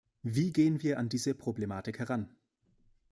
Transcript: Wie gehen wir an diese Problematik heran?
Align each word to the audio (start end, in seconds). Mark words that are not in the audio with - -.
Wie 0.23 0.51
gehen 0.51 0.81
wir 0.81 0.97
an 0.97 1.09
diese 1.09 1.35
Problematik 1.35 1.99
heran? 1.99 2.35